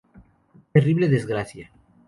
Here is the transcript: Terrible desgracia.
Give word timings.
Terrible 0.73 1.07
desgracia. 1.11 1.69